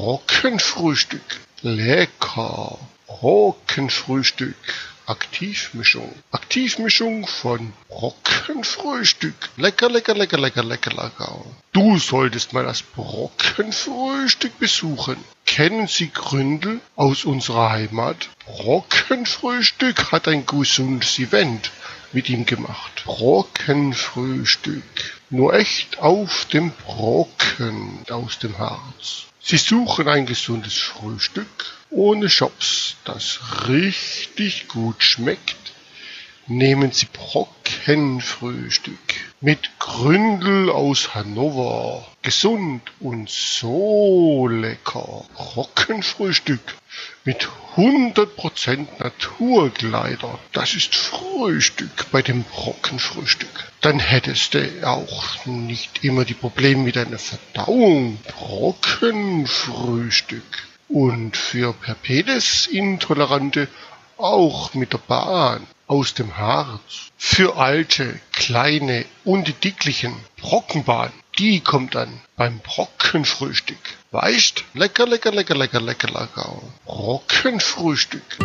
[0.00, 1.40] Brockenfrühstück.
[1.60, 2.78] Lecker.
[3.06, 4.56] Brockenfrühstück.
[5.04, 6.14] Aktivmischung.
[6.30, 9.50] Aktivmischung von Brockenfrühstück.
[9.58, 11.44] Lecker, lecker, lecker, lecker, lecker, lecker.
[11.74, 15.18] Du solltest mal das Brockenfrühstück besuchen.
[15.44, 18.30] Kennen Sie Gründel aus unserer Heimat?
[18.46, 21.70] Brockenfrühstück hat ein gesundes Event
[22.12, 23.02] mit ihm gemacht.
[23.04, 24.82] Brockenfrühstück.
[25.30, 29.26] Nur echt auf dem Brocken aus dem Harz.
[29.42, 35.56] Sie suchen ein gesundes Frühstück ohne Shops, das richtig gut schmeckt.
[36.46, 38.98] Nehmen Sie Brockenfrühstück
[39.40, 42.06] mit Gründel aus Hannover.
[42.22, 45.24] Gesund und so lecker.
[45.34, 46.76] Brockenfrühstück
[47.24, 50.38] mit 100% Naturkleider.
[50.52, 53.72] Das ist Frühstück bei dem Brockenfrühstück.
[53.80, 58.18] Dann hättest du auch nicht immer die Probleme mit deiner Verdauung.
[58.26, 60.68] Brockenfrühstück.
[60.88, 63.68] Und für Perpedes-Intolerante
[64.16, 67.12] auch mit der Bahn aus dem Harz.
[67.16, 73.78] Für alte, kleine und die dicklichen Brockenbahn, die kommt dann beim Brockenfrühstück.
[74.10, 74.62] Weißt?
[74.74, 76.62] Lecker, lecker, lecker, lecker, lecker, lecker.
[76.84, 78.36] Brockenfrühstück.